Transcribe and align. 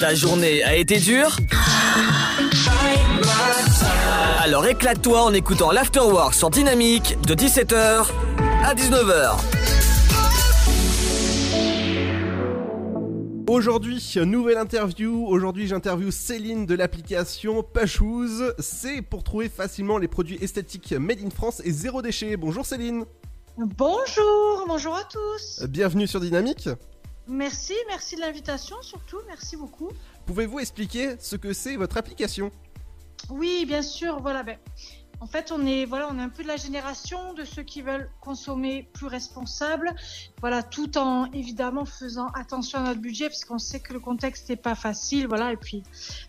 Ta 0.00 0.14
journée 0.14 0.62
a 0.62 0.76
été 0.76 0.98
dure 0.98 1.36
Alors 4.40 4.66
éclate-toi 4.66 5.22
en 5.22 5.32
écoutant 5.32 5.72
l'Afterwork 5.72 6.34
sur 6.34 6.50
Dynamique 6.50 7.16
de 7.26 7.34
17h 7.34 8.06
à 8.64 8.74
19h. 8.74 9.38
Aujourd'hui, 13.48 14.14
nouvelle 14.24 14.58
interview. 14.58 15.26
Aujourd'hui, 15.26 15.66
j'interviewe 15.66 16.10
Céline 16.10 16.66
de 16.66 16.74
l'application 16.74 17.62
Pachouz. 17.62 18.54
C'est 18.58 19.02
pour 19.02 19.24
trouver 19.24 19.48
facilement 19.48 19.98
les 19.98 20.08
produits 20.08 20.38
esthétiques 20.40 20.92
made 20.92 21.18
in 21.24 21.30
France 21.30 21.60
et 21.64 21.72
zéro 21.72 22.02
déchet. 22.02 22.36
Bonjour 22.36 22.64
Céline. 22.64 23.04
Bonjour, 23.56 24.64
bonjour 24.68 24.94
à 24.94 25.02
tous. 25.04 25.64
Bienvenue 25.66 26.06
sur 26.06 26.20
Dynamique. 26.20 26.68
Merci, 27.28 27.74
merci 27.88 28.16
de 28.16 28.22
l'invitation 28.22 28.80
surtout, 28.80 29.18
merci 29.26 29.56
beaucoup. 29.56 29.90
Pouvez-vous 30.24 30.60
expliquer 30.60 31.16
ce 31.20 31.36
que 31.36 31.52
c'est 31.52 31.76
votre 31.76 31.98
application? 31.98 32.50
Oui, 33.28 33.64
bien 33.66 33.82
sûr, 33.82 34.20
voilà. 34.20 34.42
Ben, 34.42 34.56
en 35.20 35.26
fait, 35.26 35.50
on 35.50 35.66
est, 35.66 35.84
voilà, 35.84 36.08
on 36.10 36.18
est 36.18 36.22
un 36.22 36.28
peu 36.28 36.42
de 36.42 36.48
la 36.48 36.56
génération 36.56 37.32
de 37.34 37.44
ceux 37.44 37.62
qui 37.62 37.82
veulent 37.82 38.08
consommer 38.20 38.88
plus 38.92 39.06
responsable, 39.06 39.94
voilà, 40.40 40.62
tout 40.62 40.96
en 40.96 41.30
évidemment 41.32 41.84
faisant 41.84 42.28
attention 42.34 42.78
à 42.78 42.82
notre 42.82 43.00
budget, 43.00 43.28
parce 43.28 43.44
qu'on 43.44 43.58
sait 43.58 43.80
que 43.80 43.92
le 43.92 44.00
contexte 44.00 44.48
n'est 44.48 44.56
pas 44.56 44.76
facile, 44.76 45.26
voilà. 45.26 45.52
Et 45.52 45.56
puis, 45.56 45.82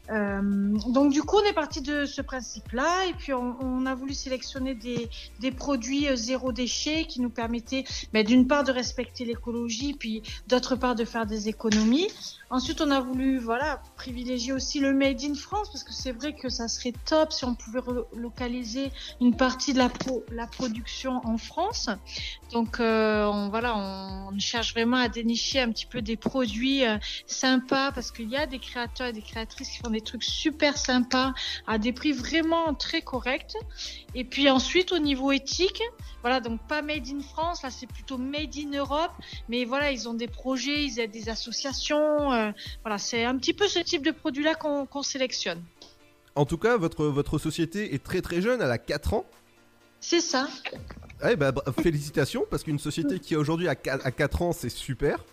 euh, 0.09 0.41
donc 0.87 1.11
du 1.11 1.21
coup, 1.21 1.37
on 1.37 1.43
est 1.43 1.53
parti 1.53 1.81
de 1.81 2.05
ce 2.05 2.21
principe-là, 2.21 3.05
et 3.05 3.13
puis 3.13 3.33
on, 3.33 3.85
a 3.85 3.95
voulu 3.95 4.13
sélectionner 4.13 4.75
des, 4.75 5.09
des 5.39 5.51
produits 5.51 6.07
euh, 6.07 6.15
zéro 6.15 6.51
déchet 6.51 7.05
qui 7.05 7.21
nous 7.21 7.29
permettaient, 7.29 7.85
ben, 8.11 8.25
d'une 8.25 8.47
part, 8.47 8.63
de 8.63 8.71
respecter 8.71 9.23
l'écologie, 9.23 9.93
puis 9.93 10.23
d'autre 10.47 10.75
part, 10.75 10.95
de 10.95 11.05
faire 11.05 11.25
des 11.25 11.47
économies. 11.47 12.07
Ensuite, 12.49 12.81
on 12.81 12.89
a 12.89 12.99
voulu, 12.99 13.37
voilà, 13.37 13.81
privilégier 13.95 14.51
aussi 14.53 14.79
le 14.79 14.93
made 14.93 15.23
in 15.23 15.35
France, 15.35 15.69
parce 15.71 15.83
que 15.83 15.93
c'est 15.93 16.11
vrai 16.11 16.33
que 16.33 16.49
ça 16.49 16.67
serait 16.67 16.93
top 17.05 17.31
si 17.31 17.45
on 17.45 17.53
pouvait 17.53 17.79
relocaliser 17.79 18.78
une 19.21 19.35
partie 19.35 19.73
de 19.73 19.79
la, 19.79 20.47
production 20.47 21.21
en 21.25 21.37
France. 21.37 21.89
Donc 22.51 22.79
euh, 22.79 23.25
on, 23.25 23.49
voilà, 23.49 23.77
on, 23.77 24.37
cherche 24.39 24.73
vraiment 24.73 24.97
à 24.97 25.09
dénicher 25.09 25.59
un 25.59 25.71
petit 25.71 25.85
peu 25.85 26.01
des 26.01 26.15
produits 26.15 26.85
euh, 26.85 26.97
sympas 27.25 27.91
parce 27.91 28.11
qu'il 28.11 28.29
y 28.29 28.37
a 28.37 28.45
des 28.45 28.59
créateurs 28.59 29.07
et 29.07 29.13
des 29.13 29.21
créatrices 29.21 29.69
qui 29.69 29.77
font 29.77 29.89
des 29.89 30.01
trucs 30.01 30.23
super 30.23 30.77
sympas 30.77 31.33
à 31.67 31.77
des 31.77 31.93
prix 31.93 32.11
vraiment 32.11 32.73
très 32.73 33.01
corrects. 33.01 33.57
Et 34.15 34.23
puis 34.23 34.49
ensuite 34.49 34.91
au 34.91 34.99
niveau 34.99 35.31
éthique, 35.31 35.81
voilà, 36.21 36.39
donc 36.39 36.59
pas 36.67 36.81
made 36.81 37.07
in 37.07 37.21
France, 37.21 37.63
là 37.63 37.69
c'est 37.69 37.87
plutôt 37.87 38.17
made 38.17 38.55
in 38.57 38.77
Europe, 38.77 39.11
mais 39.47 39.65
voilà, 39.65 39.91
ils 39.91 40.09
ont 40.09 40.13
des 40.13 40.27
projets, 40.27 40.83
ils 40.83 40.99
aident 40.99 41.11
des 41.11 41.29
associations, 41.29 42.33
euh, 42.33 42.51
voilà, 42.83 42.97
c'est 42.97 43.23
un 43.23 43.37
petit 43.37 43.53
peu 43.53 43.67
ce 43.67 43.79
type 43.79 44.03
de 44.03 44.11
produit-là 44.11 44.55
qu'on 44.55 45.03
sélectionne. 45.03 45.63
En 46.35 46.45
tout 46.45 46.57
cas, 46.57 46.77
votre, 46.77 47.05
votre 47.05 47.37
société 47.37 47.93
est 47.93 48.03
très 48.03 48.21
très 48.21 48.41
jeune, 48.41 48.61
elle 48.61 48.71
a 48.71 48.77
4 48.77 49.13
ans. 49.13 49.25
C'est 49.99 50.21
ça. 50.21 50.47
Eh 51.29 51.35
bah, 51.35 51.53
félicitations, 51.81 52.45
parce 52.49 52.63
qu'une 52.63 52.79
société 52.79 53.19
qui 53.19 53.35
aujourd'hui 53.35 53.67
a 53.67 53.75
4 53.75 54.41
ans, 54.41 54.53
c'est 54.53 54.69
super. 54.69 55.25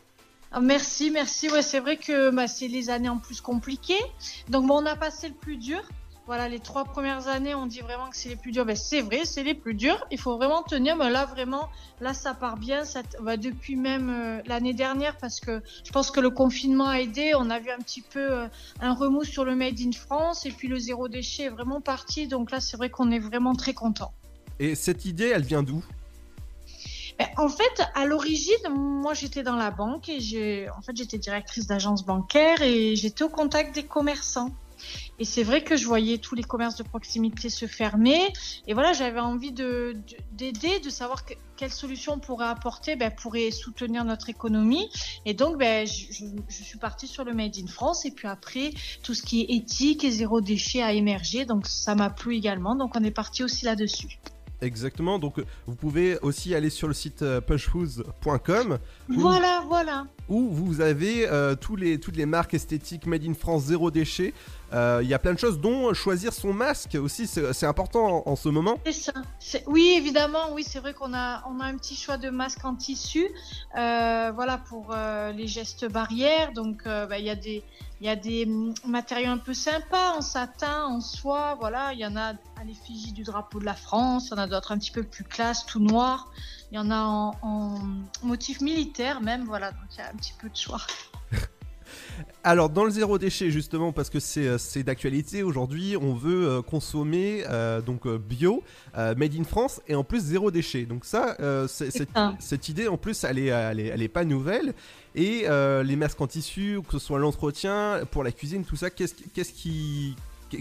Ah, 0.50 0.60
merci, 0.60 1.10
merci. 1.10 1.50
Ouais, 1.50 1.62
c'est 1.62 1.80
vrai 1.80 1.96
que 1.96 2.30
bah, 2.30 2.48
c'est 2.48 2.68
les 2.68 2.90
années 2.90 3.08
en 3.08 3.18
plus 3.18 3.40
compliquées. 3.40 4.02
Donc, 4.48 4.66
bon, 4.66 4.82
on 4.82 4.86
a 4.86 4.96
passé 4.96 5.28
le 5.28 5.34
plus 5.34 5.56
dur. 5.56 5.82
Voilà, 6.26 6.48
les 6.48 6.58
trois 6.58 6.84
premières 6.84 7.28
années, 7.28 7.54
on 7.54 7.66
dit 7.66 7.80
vraiment 7.80 8.10
que 8.10 8.16
c'est 8.16 8.28
les 8.28 8.36
plus 8.36 8.50
durs. 8.50 8.66
Ben, 8.66 8.74
c'est 8.74 9.00
vrai, 9.00 9.20
c'est 9.24 9.44
les 9.44 9.54
plus 9.54 9.74
durs. 9.74 10.04
Il 10.10 10.18
faut 10.18 10.36
vraiment 10.36 10.64
tenir. 10.64 10.96
Mais 10.96 11.08
là, 11.08 11.24
vraiment, 11.24 11.68
là, 12.00 12.14
ça 12.14 12.34
part 12.34 12.56
bien. 12.56 12.84
Ça, 12.84 13.02
bah, 13.20 13.36
depuis 13.36 13.76
même 13.76 14.10
euh, 14.10 14.42
l'année 14.46 14.74
dernière, 14.74 15.16
parce 15.18 15.38
que 15.38 15.62
je 15.84 15.92
pense 15.92 16.10
que 16.10 16.18
le 16.18 16.30
confinement 16.30 16.88
a 16.88 16.98
aidé. 16.98 17.32
On 17.36 17.48
a 17.48 17.60
vu 17.60 17.70
un 17.70 17.78
petit 17.78 18.02
peu 18.02 18.32
euh, 18.32 18.48
un 18.80 18.92
remous 18.92 19.22
sur 19.22 19.44
le 19.44 19.54
Made 19.54 19.78
in 19.80 19.92
France. 19.92 20.46
Et 20.46 20.50
puis, 20.50 20.66
le 20.66 20.80
zéro 20.80 21.06
déchet 21.06 21.44
est 21.44 21.48
vraiment 21.48 21.80
parti. 21.80 22.26
Donc 22.26 22.50
là, 22.50 22.58
c'est 22.58 22.76
vrai 22.76 22.90
qu'on 22.90 23.12
est 23.12 23.20
vraiment 23.20 23.54
très 23.54 23.72
content. 23.72 24.12
Et 24.58 24.74
cette 24.74 25.04
idée, 25.04 25.28
elle 25.28 25.44
vient 25.44 25.62
d'où? 25.62 25.84
Ben, 27.20 27.28
en 27.36 27.48
fait, 27.48 27.82
à 27.94 28.04
l'origine, 28.04 28.68
moi, 28.74 29.14
j'étais 29.14 29.44
dans 29.44 29.56
la 29.56 29.70
banque 29.70 30.08
et 30.08 30.18
j'ai, 30.18 30.68
en 30.76 30.82
fait, 30.82 30.96
j'étais 30.96 31.18
directrice 31.18 31.68
d'agence 31.68 32.04
bancaire 32.04 32.62
et 32.62 32.96
j'étais 32.96 33.22
au 33.22 33.28
contact 33.28 33.76
des 33.76 33.84
commerçants. 33.84 34.50
Et 35.18 35.24
c'est 35.24 35.42
vrai 35.42 35.62
que 35.62 35.76
je 35.76 35.86
voyais 35.86 36.18
tous 36.18 36.34
les 36.34 36.42
commerces 36.42 36.76
de 36.76 36.82
proximité 36.82 37.48
se 37.48 37.66
fermer. 37.66 38.32
Et 38.66 38.74
voilà, 38.74 38.92
j'avais 38.92 39.20
envie 39.20 39.52
d'aider, 39.52 40.02
de, 40.32 40.84
de, 40.84 40.90
savoir 40.90 41.24
quelles 41.56 41.72
solutions 41.72 42.14
on 42.14 42.18
pourrait 42.18 42.48
apporter 42.48 42.96
ben, 42.96 43.10
pour 43.10 43.34
soutenir 43.52 44.04
notre 44.04 44.28
économie. 44.28 44.88
Et 45.24 45.34
donc, 45.34 45.58
ben, 45.58 45.86
je, 45.86 46.24
je, 46.48 46.62
suis 46.62 46.78
partie 46.78 47.06
sur 47.06 47.24
le 47.24 47.32
Made 47.32 47.56
in 47.56 47.66
France. 47.66 48.04
Et 48.04 48.10
puis 48.10 48.28
après, 48.28 48.70
tout 49.02 49.14
ce 49.14 49.22
qui 49.22 49.42
est 49.42 49.56
éthique 49.56 50.04
et 50.04 50.10
zéro 50.10 50.40
déchet 50.40 50.82
a 50.82 50.92
émergé. 50.92 51.44
Donc, 51.44 51.66
ça 51.66 51.94
m'a 51.94 52.10
plu 52.10 52.36
également. 52.36 52.74
Donc, 52.74 52.96
on 52.96 53.04
est 53.04 53.10
parti 53.10 53.42
aussi 53.42 53.64
là-dessus. 53.64 54.18
Exactement, 54.62 55.18
donc 55.18 55.42
vous 55.66 55.74
pouvez 55.74 56.18
aussi 56.20 56.54
aller 56.54 56.70
sur 56.70 56.88
le 56.88 56.94
site 56.94 57.20
euh, 57.20 57.42
pushfoods.com. 57.42 58.78
Voilà, 59.08 59.62
voilà. 59.68 60.06
Où 60.30 60.48
vous 60.50 60.80
avez 60.80 61.28
euh, 61.28 61.54
tous 61.54 61.76
les, 61.76 62.00
toutes 62.00 62.16
les 62.16 62.24
marques 62.24 62.54
esthétiques 62.54 63.06
made 63.06 63.24
in 63.24 63.34
France 63.34 63.64
zéro 63.64 63.90
déchet. 63.90 64.32
Euh, 64.72 65.00
il 65.02 65.08
y 65.08 65.14
a 65.14 65.18
plein 65.18 65.32
de 65.32 65.38
choses, 65.38 65.60
dont 65.60 65.94
choisir 65.94 66.32
son 66.32 66.52
masque 66.52 66.96
aussi, 67.00 67.26
c'est 67.26 67.66
important 67.66 68.22
en, 68.26 68.36
ce 68.36 68.48
moment. 68.48 68.78
C'est 68.84 68.92
ça. 68.92 69.12
Oui, 69.66 69.94
évidemment, 69.96 70.52
oui, 70.52 70.64
c'est 70.64 70.80
vrai 70.80 70.92
qu'on 70.92 71.14
a, 71.14 71.44
on 71.48 71.60
a 71.60 71.64
un 71.64 71.76
petit 71.76 71.94
choix 71.94 72.16
de 72.16 72.30
masque 72.30 72.64
en 72.64 72.74
tissu, 72.74 73.28
voilà, 73.74 74.58
pour 74.68 74.94
les 75.34 75.46
gestes 75.46 75.86
barrières. 75.90 76.52
Donc, 76.52 76.84
bah, 76.84 77.18
il 77.18 77.24
y 77.24 77.30
a 77.30 77.36
des 77.36 77.62
il 78.00 78.06
y 78.06 78.10
a 78.10 78.16
des 78.16 78.44
hum, 78.44 78.74
matériaux 78.86 79.30
un 79.30 79.38
peu 79.38 79.54
sympas 79.54 80.16
en 80.16 80.20
satin, 80.20 80.84
en 80.84 81.00
soie, 81.00 81.56
voilà. 81.58 81.92
Il 81.94 81.98
y 81.98 82.06
en 82.06 82.16
a 82.16 82.34
à 82.56 82.64
l'effigie 82.66 83.12
du 83.12 83.22
drapeau 83.22 83.58
de 83.58 83.64
la 83.64 83.74
France, 83.74 84.28
il 84.28 84.30
y 84.32 84.34
en 84.34 84.42
a 84.42 84.46
d'autres 84.46 84.72
un 84.72 84.78
petit 84.78 84.90
peu 84.90 85.02
plus 85.02 85.24
classe, 85.24 85.64
tout 85.64 85.80
noir. 85.80 86.30
Il 86.70 86.76
y 86.76 86.78
en 86.78 86.90
a 86.90 87.00
en, 87.00 87.34
en 87.42 87.80
motif 88.22 88.60
militaire 88.60 89.20
même, 89.20 89.44
voilà. 89.44 89.70
Donc 89.70 89.84
il 89.92 89.98
y 89.98 90.02
a 90.02 90.08
un 90.08 90.16
petit 90.16 90.34
peu 90.38 90.48
de 90.48 90.56
choix. 90.56 90.80
Alors 92.44 92.70
dans 92.70 92.84
le 92.84 92.90
zéro 92.90 93.18
déchet 93.18 93.50
justement 93.50 93.92
parce 93.92 94.10
que 94.10 94.20
c'est 94.20 94.46
euh, 94.46 94.82
d'actualité 94.84 95.42
aujourd'hui, 95.42 95.96
on 96.00 96.14
veut 96.14 96.48
euh, 96.48 96.62
consommer 96.62 97.44
euh, 97.48 97.80
donc 97.80 98.06
bio, 98.08 98.62
made 98.94 99.34
in 99.36 99.44
France 99.44 99.80
et 99.88 99.94
en 99.94 100.04
plus 100.04 100.20
zéro 100.20 100.50
déchet. 100.50 100.84
Donc 100.86 101.04
ça, 101.04 101.36
cette, 101.68 102.68
idée 102.68 102.88
en 102.88 102.96
plus 102.96 103.24
elle 103.24 103.38
est, 103.38 103.46
elle 103.46 104.02
est, 104.02 104.08
pas 104.08 104.24
nouvelle. 104.24 104.74
Et 105.14 105.46
les 105.48 105.96
masques 105.96 106.20
en 106.20 106.26
tissu, 106.26 106.80
que 106.86 106.92
ce 106.92 106.98
soit 106.98 107.18
l'entretien 107.18 108.00
pour 108.10 108.22
la 108.22 108.32
cuisine, 108.32 108.64
tout 108.64 108.76
ça, 108.76 108.90
qu'est-ce 108.90 109.14
qui 109.14 110.16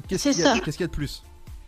qu'est-ce 0.07 0.29
qu'il 0.29 0.41
y, 0.41 0.83
a 0.83 0.87
de 0.87 0.91
plus? 0.91 1.23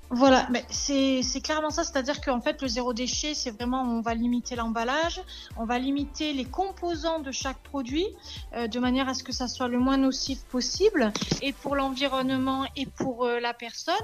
Voilà, 0.09 0.47
mais 0.49 0.65
c'est 0.69 1.41
clairement 1.43 1.69
ça, 1.69 1.83
c'est-à-dire 1.83 2.21
qu'en 2.21 2.39
fait 2.39 2.61
le 2.61 2.69
zéro 2.69 2.93
déchet, 2.93 3.33
c'est 3.33 3.51
vraiment 3.51 3.81
on 3.81 3.99
va 3.99 4.13
limiter 4.13 4.55
l'emballage, 4.55 5.21
on 5.57 5.65
va 5.65 5.79
limiter 5.79 6.31
les 6.31 6.45
composants 6.45 7.19
de 7.19 7.31
chaque 7.31 7.57
produit 7.57 8.07
euh, 8.55 8.67
de 8.67 8.79
manière 8.79 9.09
à 9.09 9.13
ce 9.13 9.21
que 9.21 9.33
ça 9.33 9.49
soit 9.49 9.67
le 9.67 9.79
moins 9.79 9.97
nocif 9.97 10.43
possible 10.45 11.11
et 11.41 11.51
pour 11.51 11.75
l'environnement 11.75 12.65
et 12.77 12.85
pour 12.85 13.25
euh, 13.25 13.41
la 13.41 13.53
personne. 13.53 13.95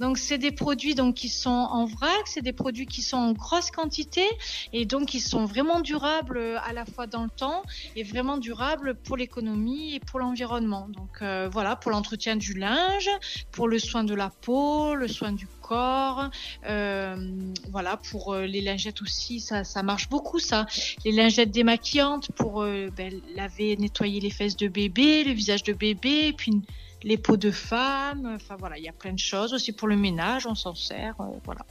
Donc 0.00 0.18
c'est 0.18 0.36
des 0.36 0.50
produits 0.50 0.96
donc 0.96 1.14
qui 1.14 1.28
sont 1.28 1.50
en 1.50 1.84
vrac, 1.84 2.22
c'est 2.26 2.42
des 2.42 2.52
produits 2.52 2.86
qui 2.86 3.00
sont 3.00 3.18
en 3.18 3.32
grosse 3.32 3.70
quantité 3.70 4.26
et 4.72 4.84
donc 4.84 5.06
qui 5.06 5.20
sont 5.20 5.44
vraiment 5.44 5.78
durables 5.78 6.38
euh, 6.38 6.58
à 6.64 6.72
la 6.72 6.84
fois 6.84 7.06
dans 7.06 7.22
le 7.22 7.30
temps 7.30 7.62
et 7.94 8.02
vraiment 8.02 8.36
durables 8.36 8.96
pour 8.96 9.16
l'économie 9.16 9.94
et 9.94 10.00
pour 10.00 10.18
l'environnement. 10.18 10.88
Donc 10.88 11.22
voilà, 11.52 11.76
pour 11.76 11.92
l'entretien 11.92 12.36
du 12.36 12.54
linge, 12.54 13.08
pour 13.52 13.68
le 13.68 13.78
soin 13.78 14.02
de 14.02 14.14
la 14.14 14.30
peau, 14.30 14.94
le 14.94 15.06
soin 15.06 15.30
du 15.30 15.46
corps. 15.62 16.30
Euh, 16.68 17.16
voilà, 17.70 17.96
pour 17.96 18.34
euh, 18.34 18.44
les 18.44 18.60
lingettes 18.60 19.00
aussi, 19.00 19.40
ça, 19.40 19.64
ça 19.64 19.82
marche 19.82 20.08
beaucoup 20.08 20.38
ça. 20.38 20.66
Les 21.04 21.12
lingettes 21.12 21.50
démaquillantes 21.50 22.30
pour 22.32 22.62
euh, 22.62 22.90
ben, 22.94 23.20
laver, 23.34 23.76
nettoyer 23.76 24.20
les 24.20 24.30
fesses 24.30 24.56
de 24.56 24.68
bébé, 24.68 25.24
le 25.24 25.32
visage 25.32 25.62
de 25.62 25.72
bébé, 25.72 26.34
puis 26.36 26.60
les 27.02 27.16
peaux 27.16 27.36
de 27.36 27.50
femme. 27.50 28.30
Enfin 28.34 28.56
voilà, 28.58 28.76
il 28.78 28.84
y 28.84 28.88
a 28.88 28.92
plein 28.92 29.12
de 29.12 29.18
choses 29.18 29.54
aussi 29.54 29.72
pour 29.72 29.88
le 29.88 29.96
ménage, 29.96 30.46
on 30.46 30.54
s'en 30.54 30.74
sert. 30.74 31.14
voilà. 31.44 31.64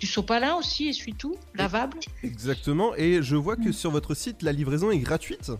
Du 0.00 0.06
sopalin 0.06 0.54
aussi, 0.56 0.88
essuie-tout, 0.88 1.36
lavable. 1.54 1.98
Exactement. 2.22 2.94
Et 2.96 3.22
je 3.22 3.36
vois 3.36 3.56
que 3.56 3.70
mm. 3.70 3.72
sur 3.72 3.90
votre 3.90 4.14
site, 4.14 4.42
la 4.42 4.52
livraison 4.52 4.90
est 4.90 4.98
gratuite? 4.98 5.50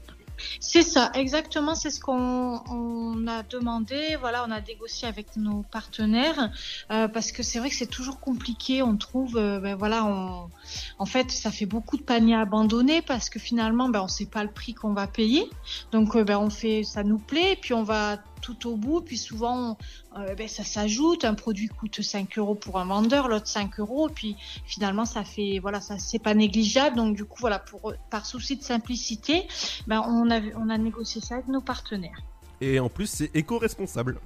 C'est 0.60 0.82
ça, 0.82 1.10
exactement, 1.14 1.74
c'est 1.74 1.90
ce 1.90 2.00
qu'on 2.00 3.26
a 3.26 3.42
demandé. 3.42 4.16
Voilà, 4.20 4.44
on 4.46 4.50
a 4.50 4.60
négocié 4.60 5.08
avec 5.08 5.36
nos 5.36 5.62
partenaires 5.62 6.50
euh, 6.90 7.08
parce 7.08 7.32
que 7.32 7.42
c'est 7.42 7.58
vrai 7.58 7.70
que 7.70 7.76
c'est 7.76 7.86
toujours 7.86 8.20
compliqué. 8.20 8.82
On 8.82 8.96
trouve, 8.96 9.36
euh, 9.36 9.60
ben 9.60 9.76
voilà, 9.76 10.04
en 10.04 11.06
fait, 11.06 11.30
ça 11.30 11.50
fait 11.50 11.66
beaucoup 11.66 11.96
de 11.96 12.02
paniers 12.02 12.36
abandonnés 12.36 13.02
parce 13.02 13.30
que 13.30 13.38
finalement, 13.38 13.88
ben, 13.88 14.00
on 14.00 14.04
ne 14.04 14.08
sait 14.08 14.26
pas 14.26 14.42
le 14.42 14.50
prix 14.50 14.74
qu'on 14.74 14.92
va 14.92 15.06
payer. 15.06 15.48
Donc, 15.92 16.14
euh, 16.16 16.24
ben, 16.24 16.38
on 16.38 16.50
fait, 16.50 16.82
ça 16.84 17.02
nous 17.02 17.18
plaît, 17.18 17.52
et 17.52 17.56
puis 17.56 17.74
on 17.74 17.82
va 17.82 18.18
tout 18.54 18.68
au 18.68 18.76
bout. 18.76 19.00
Puis 19.00 19.16
souvent, 19.16 19.76
euh, 20.16 20.34
ben, 20.34 20.48
ça 20.48 20.64
s'ajoute. 20.64 21.24
Un 21.24 21.34
produit 21.34 21.68
coûte 21.68 22.00
5 22.00 22.38
euros 22.38 22.54
pour 22.54 22.78
un 22.78 22.86
vendeur, 22.86 23.28
l'autre 23.28 23.48
5 23.48 23.80
euros. 23.80 24.08
Puis 24.08 24.36
finalement, 24.64 25.04
ça 25.04 25.24
fait, 25.24 25.58
voilà, 25.60 25.80
ça 25.80 25.98
c'est 25.98 26.18
pas 26.18 26.34
négligeable. 26.34 26.96
Donc 26.96 27.16
du 27.16 27.24
coup, 27.24 27.38
voilà, 27.40 27.58
pour 27.58 27.92
par 28.10 28.26
souci 28.26 28.56
de 28.56 28.62
simplicité, 28.62 29.46
ben, 29.86 30.02
on 30.06 30.30
a 30.30 30.40
on 30.56 30.68
a 30.68 30.78
négocié 30.78 31.20
ça 31.20 31.34
avec 31.34 31.48
nos 31.48 31.60
partenaires. 31.60 32.22
et 32.60 32.80
en 32.80 32.88
plus 32.88 33.06
c'est 33.06 33.30
éco-responsable. 33.34 34.20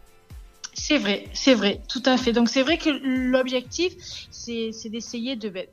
C'est 0.74 0.96
vrai, 0.96 1.28
c'est 1.34 1.54
vrai, 1.54 1.82
tout 1.86 2.02
à 2.06 2.16
fait. 2.16 2.32
Donc 2.32 2.48
c'est 2.48 2.62
vrai 2.62 2.78
que 2.78 2.88
l'objectif, 2.88 3.92
c'est 4.30 4.72
d'essayer 4.88 5.36
de, 5.36 5.50
ben, 5.50 5.66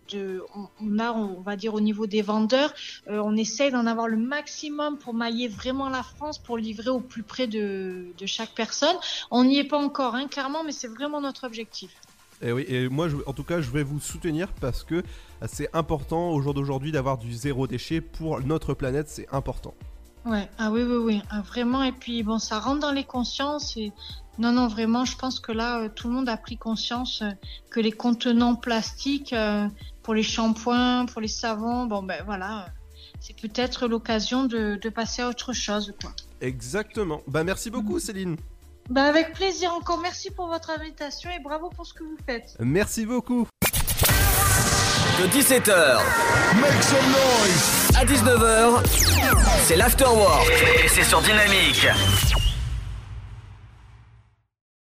on 0.82 1.00
a, 1.00 1.14
on 1.14 1.40
va 1.42 1.56
dire 1.56 1.74
au 1.74 1.80
niveau 1.80 2.06
des 2.06 2.22
vendeurs, 2.22 2.74
euh, 3.10 3.22
on 3.24 3.38
essaye 3.38 3.72
d'en 3.72 3.86
avoir 3.86 4.08
le 4.10 4.18
maximum 4.18 4.98
pour 4.98 5.14
mailler 5.14 5.48
vraiment 5.48 5.90
la 5.90 6.04
France, 6.04 6.38
pour 6.38 6.58
livrer 6.58 6.90
au 6.90 7.00
plus 7.00 7.24
près 7.24 7.48
de, 7.48 8.08
chaque 8.26 8.54
personne. 8.54 8.96
On 9.32 9.46
n'y 9.46 9.58
est 9.60 9.64
pas 9.64 9.80
encore, 9.80 10.16
hein, 10.16 10.28
clairement, 10.28 10.64
mais 10.66 10.74
c'est 10.74 10.90
vraiment 10.90 11.22
notre 11.22 11.46
objectif. 11.48 11.92
Et 12.42 12.52
oui, 12.52 12.66
et 12.68 12.90
moi, 12.90 13.08
en 13.26 13.34
tout 13.34 13.44
cas, 13.44 13.62
je 13.62 13.70
vais 13.70 13.84
vous 13.84 14.00
soutenir 14.00 14.50
parce 14.60 14.84
que 14.84 15.04
c'est 15.48 15.74
important 15.74 16.32
au 16.32 16.42
jour 16.42 16.54
d'aujourd'hui 16.54 16.92
d'avoir 16.92 17.18
du 17.18 17.34
zéro 17.34 17.68
déchet 17.68 18.02
pour 18.02 18.42
notre 18.42 18.74
planète, 18.74 19.08
c'est 19.10 19.28
important. 19.32 19.74
Ouais, 20.26 20.50
ah 20.58 20.70
oui, 20.72 20.84
oui, 20.84 20.98
oui, 20.98 21.22
ah, 21.30 21.42
vraiment. 21.42 21.84
Et 21.84 21.92
puis 21.92 22.24
bon, 22.24 22.40
ça 22.40 22.60
rentre 22.60 22.80
dans 22.80 22.92
les 22.92 23.04
consciences 23.04 23.78
et 23.78 23.92
non, 24.40 24.54
non, 24.54 24.68
vraiment, 24.68 25.04
je 25.04 25.18
pense 25.18 25.42
que 25.42 25.52
là, 25.52 25.82
euh, 25.82 25.90
tout 25.90 26.08
le 26.08 26.14
monde 26.14 26.30
a 26.30 26.38
pris 26.38 26.58
conscience 26.58 27.22
euh, 27.22 27.30
que 27.70 27.82
les 27.82 27.92
contenants 27.92 28.56
plastiques 28.56 29.34
euh, 29.34 29.68
pour 30.02 30.14
les 30.14 30.24
shampoings, 30.24 31.06
pour 31.08 31.20
les 31.20 31.28
savons, 31.28 31.86
bon 31.86 32.04
ben 32.04 32.24
voilà, 32.26 32.68
c'est 33.20 33.36
peut-être 33.36 33.88
l'occasion 33.88 34.46
de, 34.46 34.80
passer 34.90 35.22
à 35.22 35.28
autre 35.28 35.52
chose, 35.52 35.94
quoi. 36.02 36.12
Exactement. 36.40 37.22
Bah 37.28 37.44
merci 37.44 37.70
beaucoup, 37.70 37.98
mm. 37.98 38.00
Céline. 38.00 38.38
Bah 38.90 39.04
avec 39.04 39.34
plaisir 39.34 39.74
encore. 39.74 40.00
Merci 40.00 40.32
pour 40.32 40.48
votre 40.48 40.70
invitation 40.70 41.30
et 41.30 41.40
bravo 41.44 41.70
pour 41.70 41.86
ce 41.86 41.94
que 41.94 42.04
vous 42.04 42.18
faites. 42.26 42.56
Merci 42.60 43.06
beaucoup. 43.06 43.46
De 45.20 45.28
17h. 45.28 46.00
Make 46.62 46.82
some 46.82 46.98
noise. 47.12 47.90
À 48.00 48.06
19h. 48.06 48.82
C'est 49.66 49.76
l'Afterwork. 49.76 50.50
Et 50.82 50.88
c'est 50.88 51.04
sur 51.04 51.20
Dynamique. 51.22 51.88